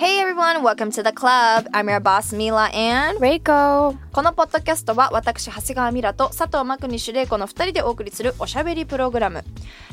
[0.00, 1.68] Hey everyone, welcome to the club.
[1.74, 3.98] I'm your boss Mila and Reiko.
[4.12, 9.44] このポッドキャストは私長谷川ミラと佐藤真国主玲子の2人でお送りするおしゃべりプログラム。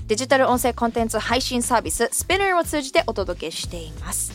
[0.08, 4.32] デジタル音声コンテンツ配信サービス Spinner を通じてお届けしています。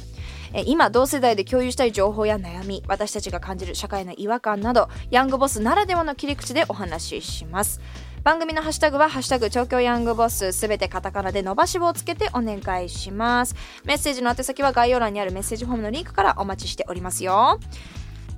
[0.53, 7.81] え今同世代で共有したい情報や悩み私たちが感じる社会の違和感などヤングボスならではの切り口でお話しします
[8.25, 13.57] 番組のハッシュタグは「ハッシュタグ東京ヤングボス」すべてカタカナで伸ばし棒をつけてお願いします。
[13.85, 17.59] メッセージの宛先は概要欄にあるメッセージフォームのリンクからお待ちしておりますよ。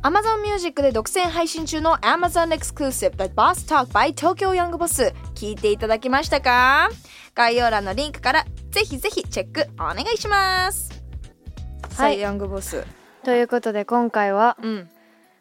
[0.03, 6.89] Amazon Music で独占配信中の Amazon Exclusive The Boss Talk by Tokyo Young Boss 聞いていただきましたか？
[7.35, 11.03] 概要欄のリンクからぜひぜひチェックお願いします。
[11.99, 12.21] はい。
[12.21, 12.87] ヤングボス。
[13.23, 14.89] ということで今回はうん。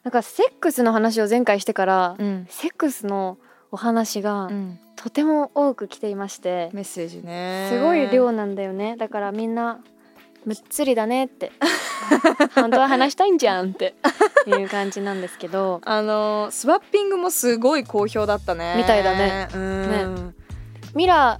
[0.04, 2.46] なんかセックスの話を前回してから、うん。
[2.50, 3.38] セックスの
[3.74, 4.80] お話がうん。
[4.96, 7.68] とても多く来ていまして、メッセージね。
[7.72, 8.96] すごい量なんだよね。
[8.98, 9.80] だからみんな
[10.46, 11.52] むっつりだねって。
[12.56, 13.96] 本当は話したいんじゃんって。
[14.46, 15.82] いう感じなんですけど。
[15.84, 18.76] あのスワッピングもすごい好評だったね。
[18.78, 19.50] みたいだね。
[19.54, 20.36] うん。
[20.94, 21.40] ミラ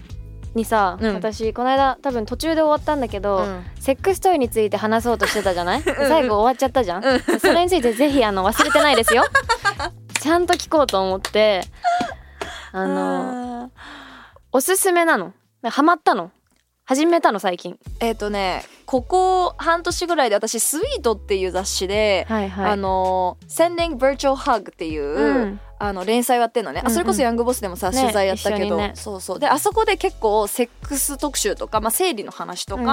[0.56, 1.14] にさ、うん。
[1.14, 3.64] 私この間多分途中で終わったんだけど、うん。
[3.80, 5.84] セックストイについて話そうとしてたじゃない？
[5.84, 7.40] 最後終わっちゃったじゃん、うん。
[7.40, 9.24] それについてぜひあの忘れてないですよ。
[10.20, 11.62] ちゃんと聞こうと思って
[12.76, 13.72] あの
[14.52, 15.34] おすすめなの？
[15.62, 16.32] ハマったの？
[16.86, 17.78] 始めたの最近？
[18.00, 18.64] えっ、とね
[18.94, 22.72] ここ半年ぐらいで私「スイートっていう雑誌で、はいはい。
[22.74, 25.60] あの「Sending Virtual Hug」っていう、うん。
[25.80, 26.92] あの連載をやってんのね、うんうん。
[26.92, 28.94] あそれこそヤングボスでもさ、ね取材やったけど、ね。
[28.96, 29.40] そうそう。
[29.40, 32.88] であそこで結構セックス特集とか、まあ、生理の話とか、うん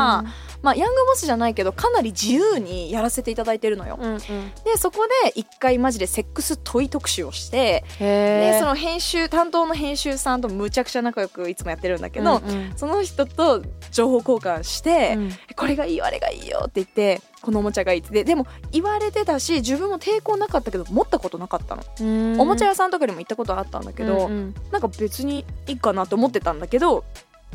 [0.62, 3.96] まあ、ヤングボスじゃないけどかなり自由にやらせていただいてるのよ。
[4.00, 4.18] うんうん。
[4.18, 12.72] でそこで一回マジでセックス問い特集をしてでその編集担当の編集さんとむちゃくちゃ仲良くいつもやってるんだけど、うんうん。
[12.74, 13.62] その人と
[13.92, 15.32] 情報交換して、うん。
[15.54, 18.10] これがいいよあれがいいよって言ってこのおもちゃがいいって。
[18.10, 22.04] ででも言われてたし自分も抵抗なかったけど持ったことなかったの、う
[22.36, 22.40] ん。
[22.40, 24.54] おもちゃ屋さんとかにも行ったことあったんだけど、うんうん。
[24.70, 27.04] なんか別にいいかなと思ってたんだけど、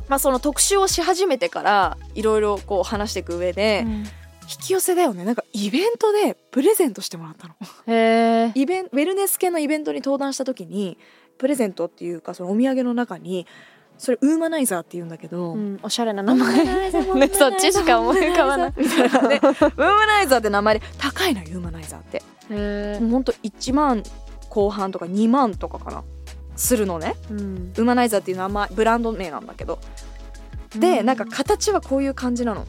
[0.08, 3.92] まあ、その特集をし始めてからいろいろこう話していく上で、うん。
[3.92, 5.26] 引き寄せだよね。
[5.26, 7.56] なんかイベントでプレゼントしてもらったの。
[7.88, 10.98] へえイベンウェルネス系のイベントに登壇した時に
[11.38, 13.48] プレゼントっていうかそのお土産の中に
[13.98, 16.64] それウーマナイザーって言うんだけど、うんおしゃれな名前。
[16.64, 18.74] ねそっちしか思い浮かばない。
[18.78, 19.40] みたいなね。
[19.44, 22.24] ウーマナイザーって名前で高いのよウーマナイザーって。
[22.50, 24.04] へもうほんと1万
[24.50, 26.04] 後半とか2万とかかな
[26.56, 27.16] するのね。
[27.30, 27.74] うん。
[27.76, 29.80] ウーマナイザーっていう名前ブランド名なんだけど。
[30.76, 32.66] で、なんか形はこういう感じなの。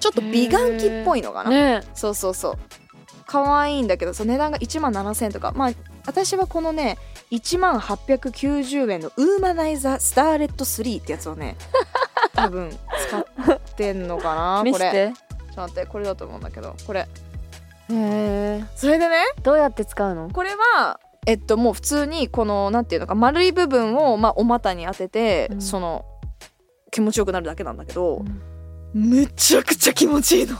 [0.00, 1.82] ちょっと美顔器っぽいのかな、ね。
[1.94, 2.58] そうそうそう。
[3.24, 5.52] 可愛いんだけどそう値段が1万7000円とか。
[5.54, 5.70] まあ
[6.06, 6.98] 私はこのね
[7.32, 11.56] 1万890円のウーマナイザースターレット3ってやつをね
[12.34, 12.70] 多分
[13.08, 14.70] 使ってんのかなこれ。
[14.70, 15.12] 見して。
[15.12, 17.00] ちょっと待ってこれだと思うんだけどこれ。
[17.00, 17.06] へ
[17.90, 20.30] えそれでねどうやって使うの？
[20.30, 25.62] これはえっともう普通にこのなんていうのか丸い部分を、まあ、お股に当てて、うん。
[25.62, 26.04] その
[26.90, 28.22] 気持ちよくなるだけなんだけど、
[28.92, 30.56] めちゃくちゃ気持ちいいの。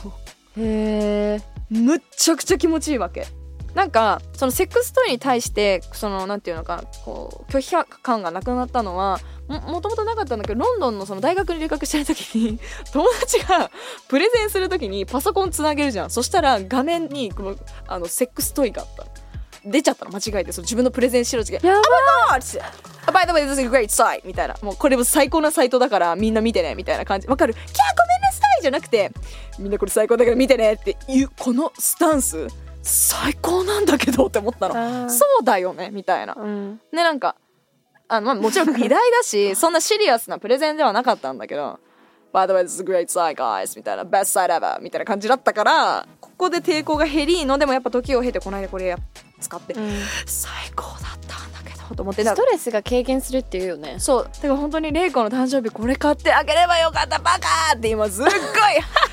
[0.57, 3.27] へえむっちゃくちゃ気持ちいいわけ
[3.73, 12.59] なんかそのセックストイに対してそのなんていうのかなこう拒否感がなくなったのはももともとなかったんだけどロンドンのその大学に留学してる時に
[12.93, 13.71] 友達が
[14.07, 17.55] プレゼンする時にパソコンつなげるじゃんそしたら画面にこの
[17.87, 19.05] あのセックストイがあった
[19.65, 22.61] 出ちゃったの間違えてその自分のプレゼンしてる時にやばい Oh my God!
[23.11, 24.21] By the way, this is a great site!
[24.25, 24.55] みたいな。
[24.61, 27.27] もうこれも最高なサイトだからみんな見てねみたいな感じ。
[27.27, 27.53] わかる？
[27.53, 29.11] キャーごめんなさいじゃなくて、
[29.59, 32.47] みんなこれ最高だから見てねっていうこのスタンス、
[32.83, 35.09] 最高なんだけどって思ったの。
[35.09, 36.35] そうだよねみたいな。
[36.37, 37.35] うんね、なんか、
[38.09, 41.79] あの、まあ、もちろん美大だし、 そんなシリアスなプレゼンではなかったんだけど、
[42.33, 43.77] By the way, this is a great site, guys!
[43.77, 44.79] みたいな、best site ever!
[44.81, 48.97] みたいな感じだったから、ここで抵抗が減りの、でもやっぱ時を経てこの間これや
[49.39, 49.91] 使って、うん
[50.25, 58.33] 最高だったんだけど、と思って、ストレスが軽減するっていうよねそうだから本当にレイコの誕生日これ買ってあげればよかったバカって今すっごい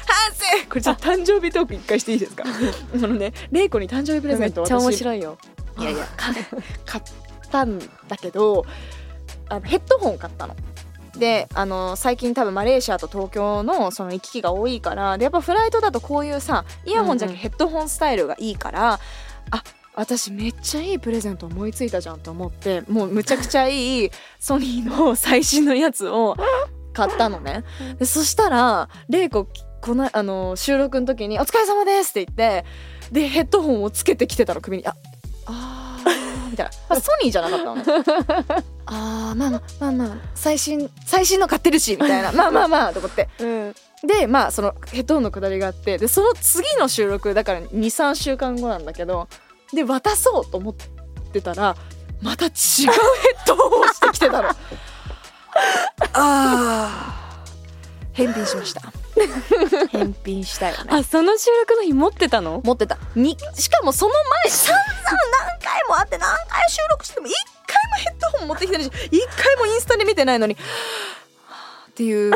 [0.69, 2.45] これちょっと誕生日トーク一回していいですか？
[2.95, 5.39] あのねレイコに誕生日プレゼントめっちゃ面い白いよ。
[5.79, 6.35] いやいや買
[6.87, 7.05] 買っ
[7.51, 7.79] たん
[8.09, 8.65] だけど
[9.49, 10.55] あのヘッドホン買ったの。
[11.17, 19.01] であの最近多分マレーシアと東京のその行き来が多いからでやっぱフライトだとこういうさイヤホンじゃなくてヘッドホンスタイルがいいから、
[19.51, 19.63] あ
[19.95, 26.37] 私めっちゃいいプレゼント思いついたじゃんと思ってもうむちゃくちゃいい ソニーの最新のやつを
[26.95, 27.65] 買ったのね。
[27.99, 29.47] でそしたら玲子
[29.81, 32.67] このあの収録の時に「お疲れ様です」って言って
[33.13, 34.95] でヘッドホンをつけてきてたの首に「あ
[35.47, 37.77] あー」みたいな、ま あ、ソニーじゃなかったの？
[37.77, 37.85] ね
[38.87, 42.33] あーまあまあまあまあ最新最新の買ってるしみたいな。
[42.33, 43.29] まあまあまあと思って。
[43.39, 43.75] うん。
[44.03, 49.29] でまあそのヘッドホンのくだりがあってでその次の収録だから23週間後なんだけど
[49.75, 50.75] で渡そうと思っ
[51.33, 51.77] てたら
[52.23, 54.49] また違うヘッドホンをしてきてたの。
[56.15, 57.21] あー。
[58.13, 58.83] 返品しました
[59.91, 60.85] 返品したよね。
[60.89, 62.61] あその収録の日持ってたの？
[62.65, 62.99] 持ってた。
[63.15, 64.15] にしかもその
[64.45, 64.85] 前散々
[65.49, 67.35] 何回もあって何回収録しても一
[67.67, 70.57] 回もヘッドホン持ってきてないし一回もインスタで見てないのにっ
[71.95, 72.33] ていう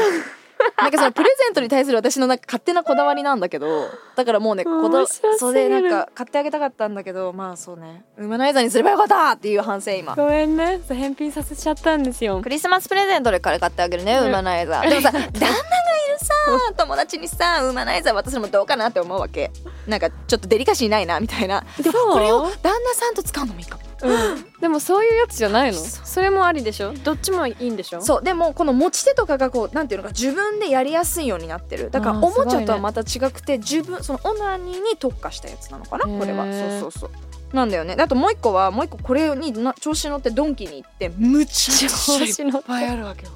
[0.81, 8.05] なんかそのプレゼントに対する私のなんか勝手なこだわりなんだけどだからもうねこだそれでなんか買ってあげたかったんだけどまあそうね。
[8.19, 10.15] ウーマナイザーにすればよかったっていう反省今。
[10.15, 10.81] ごめんね。
[10.89, 12.41] 返品させちゃったんですよ。
[12.43, 14.89] クリスマスプレゼントでから買ってあげるね、ウーマナイザー。
[14.91, 16.35] でもさ旦那がいるさ
[16.77, 19.51] 友達にさウーマナイザー渡すのもどうかなって思うわけ。
[19.87, 21.65] なんかちょっとデリカシーないなみたいな。
[21.79, 24.61] でもこれを旦那さんと使うのもいいかもうん。
[24.61, 25.79] でもそういうやつじゃないの？
[25.79, 26.93] それもありでしょ？
[26.93, 28.01] どっちもいいんでしょ？
[28.01, 28.23] そう。
[28.23, 31.91] でもこの持ち手とかがこうなんていうのか自分でやりやすいようになってる。
[31.91, 36.05] だからおもちゃとはまた違くて自分そのオナニーに特化したやつなのかな？
[36.05, 36.45] これは。
[36.45, 37.57] そうそうそう。
[37.57, 37.97] なんだよね。
[37.97, 43.33] であともう一個はもう一個これにな調子乗ってドンキに行ってむちゃくちゃいっ調子乗ってぱいあるわけよ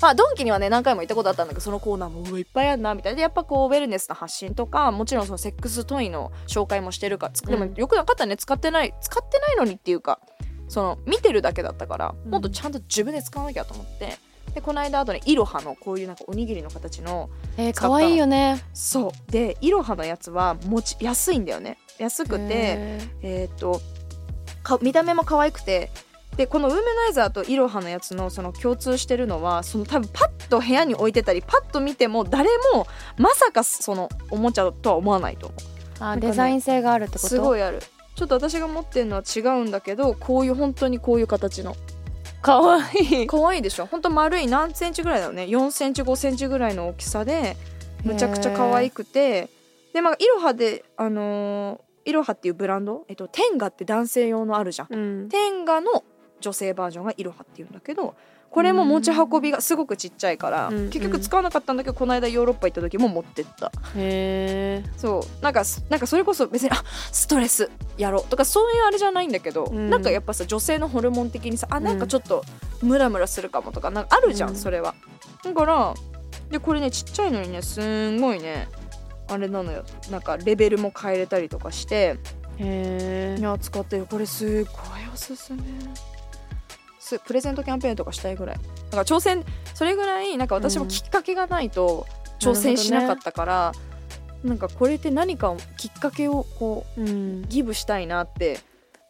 [0.00, 3.16] まあドンキにはね何回も行ったことあったんだけどそのコーナーもうわいっぱいあるなみたいな。
[3.16, 10.20] でやっぱこうウェルネスの発信とかもちろんそのセックストイの紹介もしてるからつでもうんよくなかったね使ってない使ってないのにっていうか
[10.68, 14.16] その見てるだけだったからもっとちゃんと自分で使わなきゃと思って。
[14.54, 17.28] でこの間あとねイロハのこういうなんかおにぎりの形の
[17.58, 18.64] えー、可愛いよね。
[18.72, 19.30] そう。
[19.30, 21.76] でイロハのやつは持ち安いんだよね。
[21.98, 23.82] 安くてへえーっと
[24.62, 25.90] か見た目も可愛くて
[26.38, 32.86] でこのウーメナイザーとイロハのやつのその共通してるのはその多分パッと部屋に置いてたりパッと見ても誰も
[33.18, 35.60] まさかそのおもちゃとは思わないと思う。
[35.98, 37.28] ーあんかねデザイン性があるってこと？
[37.28, 37.80] すごいある。
[38.14, 41.74] ちょっと私が持ってるのは違うんだけどこういう本当にこういう形の。
[42.40, 43.86] 可愛い可愛いでしょ？
[43.86, 47.56] 本当丸い何センチぐらいだよね？4センチ5センチぐらいの大きさで
[48.04, 49.50] むちゃくちゃ可愛くて。
[49.92, 53.04] でまあイロハであのーイロハっていうブランド？
[53.08, 54.88] えっとテンガって男性用のあるじゃん。
[54.88, 55.28] うん。
[55.28, 56.04] テンガの
[56.40, 58.14] 女性バージョンがイロハっていうんだけど
[58.50, 60.90] これも持ち運びがすごくちっちゃいから、うん。
[60.90, 63.70] 結局使わなかったんだけどこの間ヨーロッパ行った時も持ってった。
[63.94, 65.42] へえそう。
[65.42, 66.82] なんかなんかそれこそ別にあ
[67.12, 69.90] ストレスやろうとかそういうあれじゃないんだけど、うん。
[69.90, 72.42] なんかやっぱさ女性のホルモン的にさあなんかちょっと
[72.82, 74.56] ムラムラするかもとかなんかあるじゃん、うん。
[74.56, 74.94] それは。
[75.44, 75.94] だから
[76.50, 78.68] でこれねちっちゃいのにねすんごいね
[79.28, 79.84] あれなのよ。
[80.10, 82.16] なんかレベルも変えれたりとかして
[82.56, 84.74] へえいや使ってるこれすごい
[85.12, 85.58] おすすめ。
[85.58, 86.17] す
[87.24, 88.56] プレゼントキャンペーンとかしたいぐらい。
[88.56, 89.44] なんか挑戦
[89.74, 92.06] それぐらいなんか私もきっかけがないと
[92.40, 93.72] 挑戦しなかったから、
[94.44, 97.42] なんかこれって何かをきっかけをこうん。
[97.44, 98.60] うギブしたいなって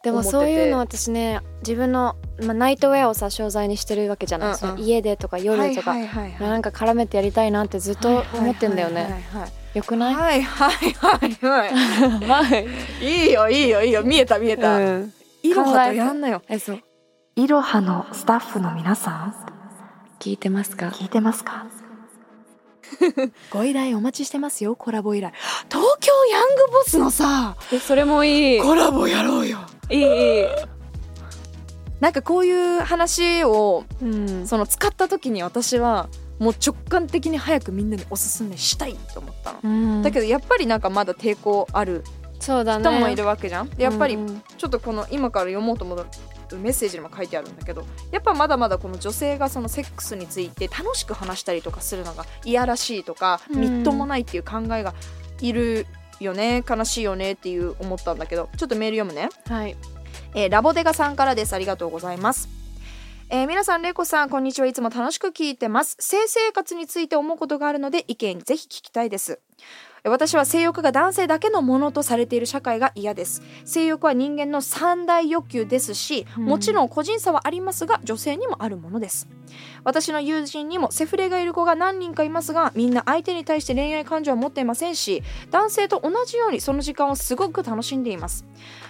[0.03, 4.79] でもそういうの私ね自分の、まあ、ナイトウェアをさ商材にしてるわけじゃない、うんうん。
[4.79, 9.11] 家でとか夜とか、はいはいはいなんか絡めてやりたいなってずっと思ってんだよね、はい
[9.41, 9.77] はい。
[9.77, 11.73] よくない、はいはいはいはい。
[12.25, 12.67] はい
[13.01, 14.03] いいよいいよいいよ。
[14.03, 15.13] 見えた見えた、うん、
[15.43, 16.41] イロハとやんなよ。
[16.47, 16.79] えそう
[17.39, 19.33] イロハのスタッフの皆さん
[20.19, 20.89] 聞いてますか？
[20.89, 21.67] 聞いてますか？
[23.49, 25.31] ご依頼お待ちしてますよコラボ依頼。
[25.69, 28.61] 東京ヤングボスのさえそれもいい。
[28.61, 29.59] コラボやろうよ。
[29.89, 30.45] いいいい。
[32.01, 34.45] なんかこういう話をうん。
[34.45, 40.01] その使った時に私はもう直感的に早くみんなにおすすめしたいと思ったの、うん。
[40.01, 42.03] だけどやっぱりなんかまだ抵抗ある
[42.41, 42.83] そうだね。
[42.83, 45.95] 人もいるわけじゃん、でやっぱりうんちょっとこの今から読もうと思
[46.57, 54.93] うメッセージにも書いてあるんだけどやっぱまだまだこの女性がそのセックスについて楽しく話したりとかするのがいやらしいとか、うんみっともないっていう考えが
[55.41, 55.85] いる
[56.19, 59.75] よね悲しいよねっていう思ったんだけどちょっとメール読むね、はい
[60.33, 62.59] えーラボデガさんからですありがとうございます
[63.31, 64.65] えー皆さん、れいこさん、こんにちは。
[64.65, 65.95] いつも楽しく聞いてます。
[65.99, 69.39] 性生活について思うことがあるので、意見ぜひ聞きたいです。
[70.03, 73.41] 私は性欲が男性だけのものとされている社会が嫌です。
[73.65, 76.45] 性欲は人間の三大欲求ですしうん。
[76.45, 79.27] もちろん個人差はありますが女性にもあるものです。
[79.83, 88.45] 私の友人にもセフレがいる子が何人かいますがみんな相手に対して恋愛感情は持っていませんし男性と同じようにその時間をすごく楽しんでいます。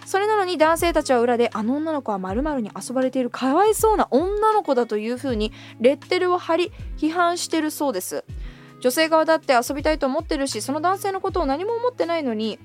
[0.05, 8.23] それなのに男性たちは裏であの女の子は〇〇に遊ばれているかわいそうな女の子だというふうにレッテルを貼り批判してるそうです
[8.79, 12.59] 女性側だって遊びたいと思ってるしその男性のことを何も思ってないのに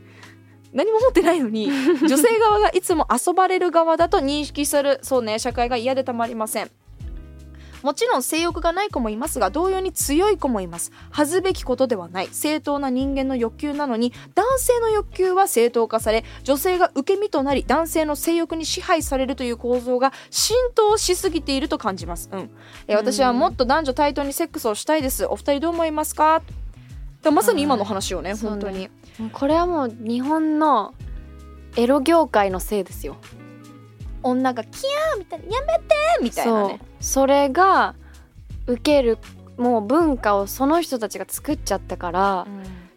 [0.72, 1.70] 何も思ってないのに
[2.08, 5.00] 女性側がいつも遊ばれる側だと認識する。
[5.02, 6.70] そうね社会が嫌でたまりません
[7.82, 10.92] もちろん性欲がない子もいますが同様に強い子もいます。
[11.10, 12.28] 恥ずべきことではない。
[12.32, 22.50] 正当な人間の欲求なのに男性の欲求は正当化され女性が受け身となり男性の性欲に支配されるという構造が浸透しすぎていると感じます、うん。
[22.86, 25.24] えー私はもっと男女対等にセックスをしたいです。
[25.24, 26.42] お二人どう思いますか？
[27.22, 28.90] でもまさに今の話よね、本当に。
[29.32, 30.94] これはもう日本の
[31.76, 33.16] エロ業界のせいですよ
[34.22, 35.84] 女がキャーみたいなやめて
[36.22, 36.78] みたいなね。
[36.78, 36.88] そう。
[37.00, 37.94] それが
[38.66, 39.18] 受ける
[39.56, 42.46] もう文化をその人たちが作っちゃったから、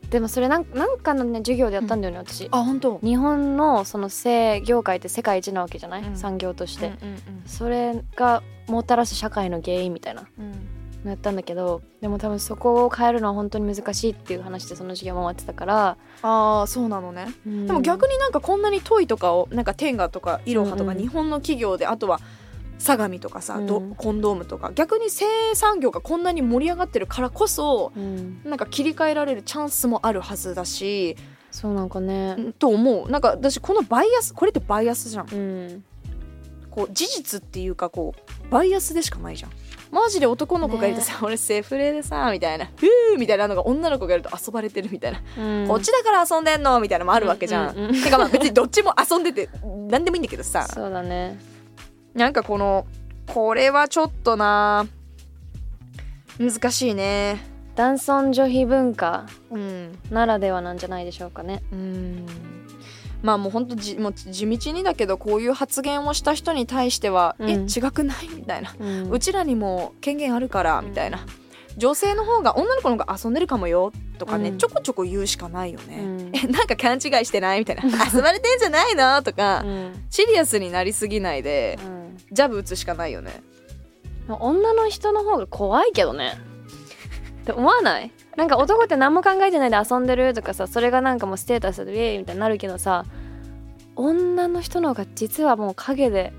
[0.09, 2.47] でもそれなんなんかのね授業でやったんだよね、私。
[2.51, 2.99] あ本当？
[3.03, 6.15] 日本のその性業界って世界一なわけじゃない、うん。
[6.15, 10.25] 産業として、うんうんそれがもたらす社会の原因みたいな。
[10.39, 10.51] うん。
[10.51, 10.57] の
[11.09, 17.27] やったんだけどでも多分そこを変えるのは本当に難しいっていう話でその授業も終わってたから、ああそうなのね。
[17.45, 20.95] ででも逆になんかこんなにトイとかをなんかテンガとかイロハとうんうん。
[20.95, 22.19] か日本の企業であとは
[22.79, 23.95] 相模とかさ、どうん。
[23.95, 24.71] コンドームとか。
[24.73, 31.15] 逆に性産業がこんなに盛り上がってるからこそうん、なんか切り替えられるチャンスもあるはずだし、
[31.51, 32.35] そうなんかね。
[32.35, 33.09] んと思う。
[33.11, 35.27] なんか私このバイアスこれってバイアスじゃん。
[35.31, 35.83] うん。
[36.73, 39.51] こう事実っていうかこうバイアスでしかないじゃん
[39.93, 45.67] マジで男の子がいるとさ、俺セフレでさみたいな「ふー」みたいなのが女の子がいると遊ばれてるみたいな、うん。
[45.67, 47.75] こっちだから遊んでんのみたいなのもあるわけじゃん。
[47.75, 48.03] うんうんうん。
[48.03, 49.49] てかまあ別にどっちも遊んでて
[49.87, 50.67] 何でもいいんだけどさ。
[50.67, 51.39] そうだね。
[52.15, 52.87] なんかこの
[53.27, 54.87] これはちょっとな
[56.39, 57.45] 難しいね。
[57.75, 59.99] 男尊女卑文化うん。
[60.09, 61.61] ならではなんじゃないでしょうかね。
[61.71, 62.25] うん
[63.23, 67.49] まあもうほんとじもう地道にだけどこういう発言をした人に対しては「うん。
[67.49, 69.09] え違くない?」みたいな、うん。
[69.09, 71.25] うちらにも権限あるからみたいな、
[71.77, 74.57] 女性の方が女の子の方が遊んでるかもよとかね、うん。
[74.57, 76.31] ちょこちょこ言うしかないよね、うん。
[76.33, 77.59] えなんか勘違いしてない？
[77.59, 77.83] みたいな。
[78.13, 79.23] 遊ばれてんじゃないの？
[79.23, 80.05] とか、うん。
[80.09, 82.17] シリアスになりすぎないでうん。
[82.31, 83.41] ジャブ打つしかないよね。
[84.27, 86.33] 女の人の方が怖いけどね。
[87.41, 88.11] って思わない？
[88.37, 93.05] なんか男って何も考えてないで遊んでるとかさそれがなんかもうステータスでイエーイみたいになるけどさ
[93.95, 96.33] 女の人の方が実はもう陰で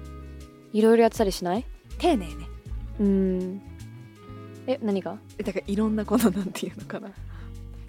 [0.73, 1.65] いろいろやってたりしない？
[1.99, 2.35] 丁寧ね。
[2.99, 3.63] うん。
[4.67, 5.19] え何が？
[5.45, 7.11] だからいろんなことなんていうのかな。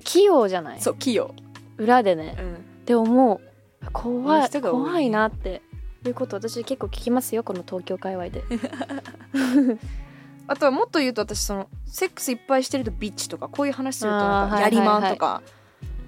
[0.03, 0.81] 器用じゃない？
[0.81, 1.33] そう器用、
[1.77, 2.35] 裏でね。
[2.39, 3.41] うん、でもも
[3.81, 4.61] う怖いね。
[4.61, 5.63] 怖いなって
[6.05, 8.43] いうこと私結構聞きますよこの東京界隈で
[10.47, 14.71] あとはもっと言うと私そのセックスいっぱいしてるとビッチとかこういう話するとなんかやはいはいはい。
[14.71, 15.41] りまんとか、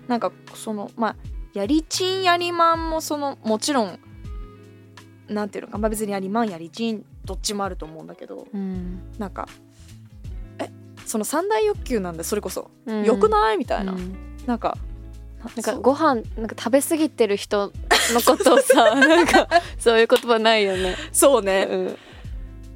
[0.07, 1.15] なんかそのまあ
[1.53, 3.99] やりちんやりまんもそのもちろん
[5.27, 9.49] なんていうのか、まあ、別にやりまんやりちんどっちもあると思うんだけどうん、なんか
[10.59, 10.69] え
[11.05, 13.03] その三大欲求なんでそれこそ、うん。
[13.03, 14.15] よくないみたいな、うん。
[14.45, 14.77] なんか
[15.55, 17.71] なんかご飯なんか食べ過ぎてる人
[18.13, 20.95] のことをさ なんかそういう言葉ないよね。
[21.11, 21.97] そうね、うん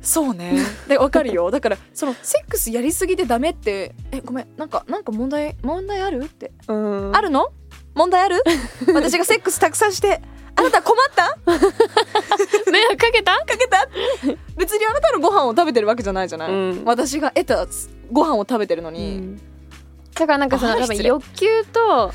[0.02, 0.58] そうね。
[0.88, 1.50] でわかるよ。
[1.52, 6.52] だからそのセックスやりすぎてダメってえごめんなんかなんか問題問題あるって。
[6.68, 7.50] うん、あるの？
[7.94, 8.42] 問題ある？
[8.94, 10.22] 私がセックスたくさんして。
[10.54, 11.38] あなた困った？
[12.72, 13.38] 迷惑かけた？
[13.38, 13.88] かけた？
[14.58, 16.84] 別にあなたのご飯を食べてるわけじゃないじゃない、うん。
[16.86, 17.66] 私が得た
[18.12, 19.38] ご飯を食べてるのうに、ん。
[20.16, 22.12] だからなんかその多分欲求と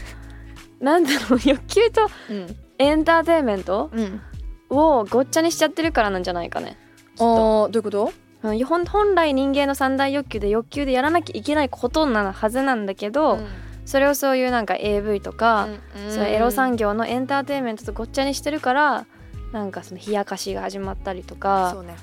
[0.81, 2.57] なんだろう欲求とうん。
[2.79, 4.21] エンターテインメントうん。
[4.69, 6.77] をごっちゃにしちゃってるからなんじゃないかね。
[7.19, 8.13] あーどういうこと？
[8.43, 13.39] うん本本来人間の三大欲求で欲求でやらなきゃいけないことなはずなんだけど、
[13.85, 15.69] それをそういうなんか AV とか、
[16.11, 19.07] そういうエロ産業のエンターテインメントとごっちゃにしてるから
[19.53, 21.97] なんかその冷やかしが始まったりとそかうね。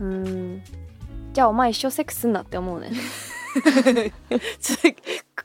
[0.00, 0.62] うん。
[1.32, 2.90] じゃあお前一生セックスすんなって思うね。
[4.60, 4.96] それ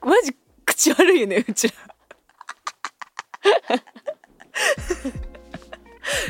[0.04, 1.74] マジ口悪いよねうちら。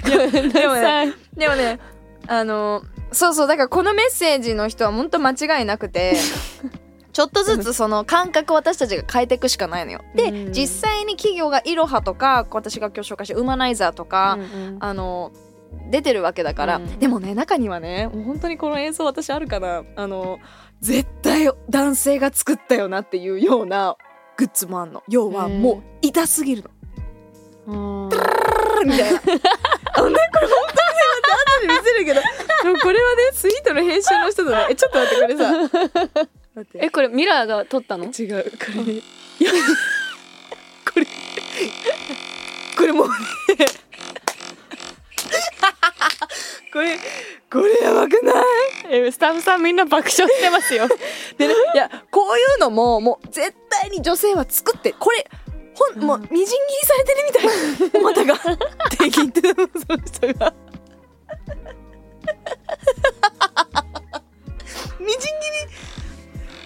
[0.04, 1.80] でもねでもね
[2.30, 6.16] あのそうそうだからこのメッセージの人は本当間違いなくて
[7.12, 10.02] ちょっとずつその感覚を私たちが変えていくしかないのよ。
[10.16, 10.54] で、うん。
[10.54, 14.78] 実際に企業がイロハとか私が今日紹介したウーマナイザーとか、うんうん。
[14.80, 15.32] あの
[15.90, 17.00] 出てるわけだから、うん。
[17.00, 19.84] でもね中にはねもう本当にこの演奏私あるかな。
[19.96, 20.40] あの
[20.82, 23.98] 絶対男性が作ったよなっていうような
[24.38, 25.02] グッズもあんの。
[25.10, 26.64] 要はもう痛すぎる
[27.68, 28.06] の。
[28.06, 28.10] うん。
[28.86, 29.20] みたいな。
[29.96, 30.89] あのねこれ本当
[31.62, 32.22] にね後で見せるけど
[32.64, 35.52] でもこれはねスイートの編集の人とねえちょっと待ってこれさ。
[36.56, 36.80] 待って。
[36.86, 38.06] えこれミラーが撮ったの？
[38.06, 38.84] 違うこれ。
[38.84, 38.94] ね
[39.40, 39.52] いや
[40.94, 41.06] これ
[42.78, 43.14] これもうね
[46.72, 47.00] これ
[47.52, 48.44] これやばくない？
[48.92, 50.88] えスタッフさんみんな爆笑してますよ。
[51.38, 55.26] でねいやこういうのももう絶対に女性は作ってこれ
[55.76, 57.24] ほんもうみじん切りされてる
[57.82, 58.34] みたいお股が。
[58.36, 58.38] っ
[58.90, 60.54] て聞いてたのその人が
[65.00, 65.30] みじん切り。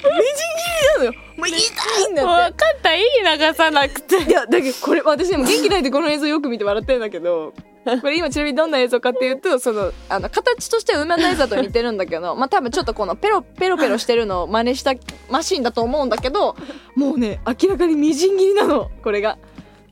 [0.04, 1.14] みじん切りなのよ。
[1.38, 2.52] もう痛いんだって。
[2.52, 3.04] 分かったいい
[3.40, 4.24] 流さなくて。
[4.24, 7.54] いやだけどこれ私でも元気ないでこの映像よく見て笑ってるんだけど
[8.02, 14.94] これ今ちなみにどんな映像かっていうとそのあの形としてはウーマンナイザーと似てるんだけどまあ多分ちょっとこのペロペロペロしてるのを真似した
[15.30, 16.56] マシンだと思うんだけど
[16.96, 18.90] もうね明らかにみじん切りなの。
[19.04, 19.38] これが。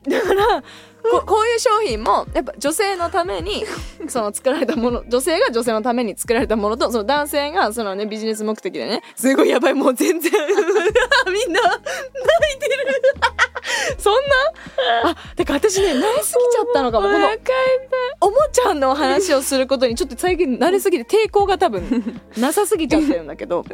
[0.08, 0.64] だから
[1.04, 3.66] ここういう商品もやっぱ女性のために
[4.08, 11.82] その作られたもの女性が女性のために作られたものとその男性がそのねビジネス目的でねすごいやばいもう全然 みんな泣
[12.56, 13.02] いてる。
[13.98, 14.14] そん
[15.04, 15.12] な？
[15.12, 17.08] あてか私ね慣れすぎちゃったのかも。
[17.08, 17.28] この
[18.22, 23.66] おもちゃの話をすることにちょっと最近慣れすぎて抵抗が多分なさすぎちゃってるんだけど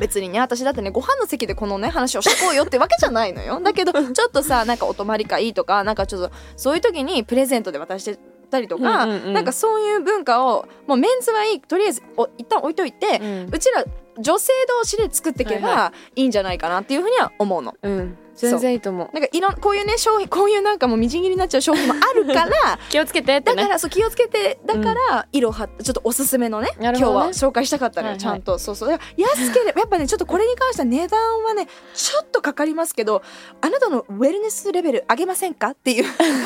[0.00, 3.60] 別にね私だってねご飯の席でこのね話をしてこうよってわけじゃないのよ。
[3.62, 8.18] だけどちょっとさなんかお泊まり会とかなんかちょっとそういう時にプレゼントで渡して
[8.50, 9.32] たりとか、うんうんうん。
[9.34, 13.48] なんかそういう文化をもうメンズはいいとりあえずお一旦置いといて、うん。
[13.52, 13.84] うちら
[14.18, 17.74] 女性同士で作っていけはいばいいんじゃないかなっていうふうには思うの。
[17.82, 19.10] うん全然いいと思う。
[19.12, 23.56] なんかいろんこういうね商品こういうなんかもうみじん切りになっちゃう商品もあるから気をつけてってね。
[23.56, 28.20] だからそう気をつけてだから色はちょっとおすすめのね今日は紹介したかったのよ、はいはい。
[28.20, 28.58] ちゃんと。
[28.58, 28.98] そうそう。
[29.16, 33.22] 安ければやっぱねちょっとこれに関しては値段はねちょっとかかりますけど
[33.60, 36.04] あなたのウェルネスレベル上げませんかっていう。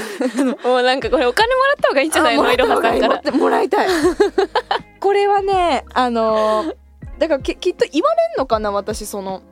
[0.66, 2.52] もうなんかこれお金もらった方がいいんじゃないの？
[2.52, 3.32] いろはさんから。
[3.32, 3.88] もらいたい。
[5.00, 6.76] これはねあのー
[7.18, 9.42] だからききっと言われんのかな私その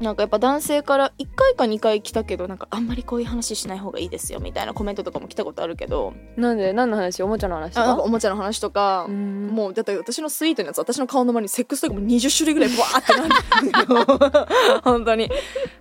[0.00, 6.14] なんかやっぱ男性から1回か2回来たけどなんかあんまりこういう話しない方がいいですよみたいなコメントとかも来たことあるけど。
[6.36, 6.72] なんで？
[6.72, 7.22] 何の話？
[7.22, 7.96] おもちゃの話とか？
[7.96, 9.48] かおもちゃの話とか、うん。
[9.48, 15.30] もうだって私のスイートのやつ私の顔の周りにセックスとかも20種類ぐらいバーってなるよ 本当に。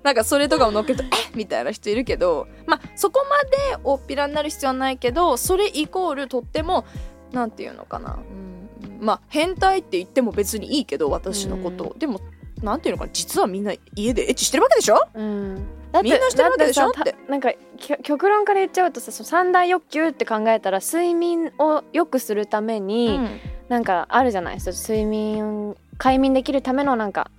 [0.03, 1.07] なんかそれとかを乗っけるとえ？
[1.35, 2.47] みたいな人いるけど。
[2.67, 6.85] まあそこまでおっぴらになる必要はないけどそれイコールとっても
[7.31, 11.85] なんていうのかな、うん、まあ変態って言っても別にいいけど私のこと。
[11.85, 12.19] を、でも
[12.61, 15.07] なんていうのかな実はみんな家でエッチしてるわけでしょ？
[15.13, 15.55] うん。
[16.03, 16.91] みんなしてるわけでしょ？
[16.91, 17.51] だってなんか
[18.03, 23.19] 極論から言っちゃうとさその三大欲求って考えたら睡眠を良くするために、
[23.69, 24.59] なんかあるじゃない？
[24.59, 27.31] そう睡眠快眠できるためのなんか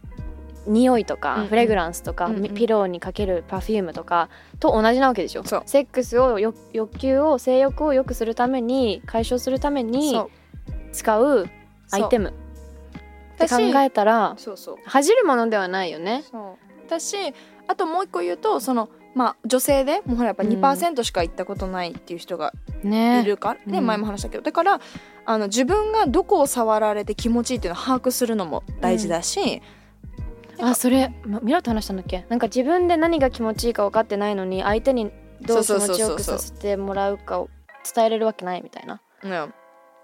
[0.67, 1.49] 匂いとか、うんうん。
[1.49, 2.55] フレグランスとか、うんうん。
[2.55, 4.29] ピローにかけるパフュームとか
[4.59, 5.45] と同じなわけでしょ？
[5.45, 10.21] セックスをよ欲求を性欲を良くするために解消するために
[10.93, 11.47] 使う
[11.93, 12.33] アイテム
[13.44, 14.76] って考私えたらそうそう。
[14.85, 16.24] 恥じるものではないよね。
[16.31, 16.90] そう。
[16.90, 17.16] だし
[17.68, 20.50] あともう一個言うとそのまあ女性でもうほらやっぱうん。
[20.50, 22.53] 2%しか行ったことないっていう人が
[22.85, 23.55] いねるか？
[23.55, 23.87] ら、でうん。
[23.87, 24.42] 前も話したけど。
[24.42, 24.81] だから
[25.24, 29.62] あの自分がどこを触られて気持ちいいっていうのを把握するのも大事だし、
[30.61, 32.26] あそれ、ま、ミラと話したんだっけ？
[32.29, 35.11] なんか自分で何が気持ちいいか分かってないのに相手に
[35.42, 37.48] どう気持ちよくさせてもらうかを
[37.94, 38.94] 伝えれるわけないみたいな。
[38.96, 39.55] っうん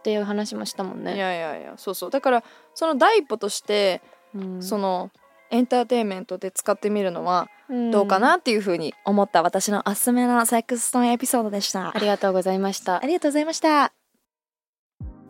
[0.06, 1.16] ていう話もしたもんいね。
[1.16, 4.00] やいやいやそうそうだからその第一歩として、
[4.34, 5.10] うんその
[5.50, 13.06] エンターテインメントで使ってみるのはうんどうかなっていうふうに思った私のおすすめのセックストーンエピソードでしたありがとうございましたあ。
[13.06, 13.95] りがとうございました。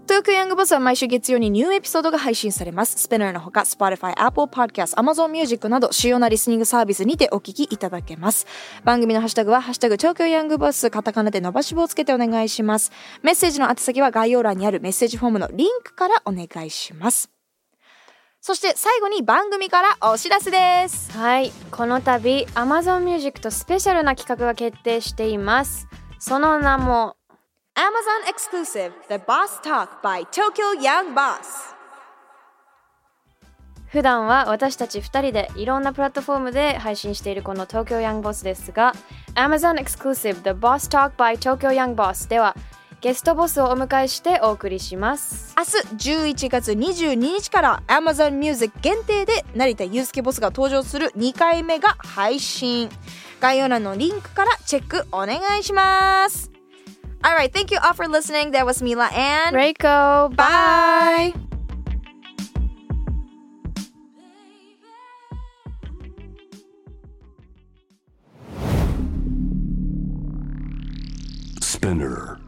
[0.06, 2.96] 東京ヤングボスは毎週月曜にニューエピソードが配信されます。
[2.96, 8.46] スペナーのほか、Spotify、Apple Podcast、Amazon Music など主要なリスニングサービスにてお聞きいただけます。
[8.84, 12.92] 番組のハッシュタグは、ハッシュタグ東京ヤングボス、カタカナで伸ばし棒をつけてお願いします。
[13.22, 17.28] メッセージの宛先は概要欄にあるメッセージフォームのリンクからお願いします。
[18.40, 21.10] そして最後に番組からお知らせです。
[21.10, 25.88] はいこの度 Amazon Music とスペシャルな企画が決定しています。
[26.20, 27.16] その名も
[27.78, 31.74] Amazon Exclusive The Boss Talk by Tokyo Young Boss.
[33.88, 38.94] 普段は私たち2人でいろんなプラットフォームで配信しているこの東京ヤングボスですが
[39.34, 42.56] Amazon Exclusive The Boss Talk by Tokyo Young Boss では
[43.02, 45.54] ゲストボスをお迎えしてお送りします。
[45.58, 45.64] 明
[45.98, 52.88] 日11月22日から Amazon Music 限定で成田祐介ボスが登場する2回目が配信。
[53.38, 56.55] 概要欄のリンクからチェックお願いします
[57.26, 58.52] All right, thank you all for listening.
[58.52, 60.32] That was Mila and Reiko.
[60.36, 61.34] Bye.
[61.34, 61.46] Bye.
[71.60, 72.38] Spinner.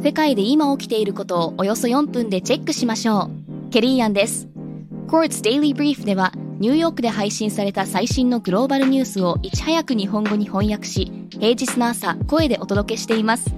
[0.00, 3.30] 世界で今起きていることをおよそ4分でチェックしましょ
[3.66, 3.70] う。
[3.70, 4.46] ケリーアンです。
[5.08, 13.54] Courts Daily Brief ではニューヨークで配信された最新のグローバルニュースをいち早く日本語に翻訳し、平日の朝、声でお届けしています。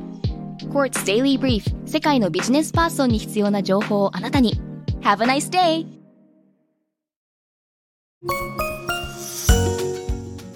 [0.71, 4.61] Quartz Daily Brief 世界のビジネスパーソンに必要な情報をあなたに。
[5.01, 5.85] Have a nice day!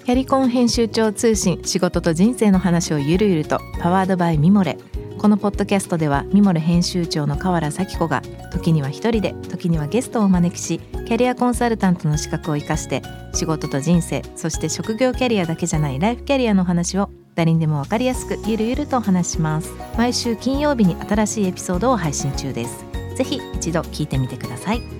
[0.05, 4.77] キャリコン編集長通信仕事と人生の話をゆるゆるとパワードバイミモレ
[5.17, 8.21] このポッドキャストではミモレ編集長の河原咲子が
[8.53, 13.01] 時には一人で時にはゲストをお招きしキャリアコンサルタントの資格を生かして
[13.33, 19.71] 仕事と人生そして職業キャリアだけじゃないライフキャリアの話を誰にでも分かりやすくゆるゆるとお話します。
[19.95, 22.83] 毎週金曜日に新しいエピソードを配信中です。
[23.15, 24.96] ぜひ一度聞いてみてください。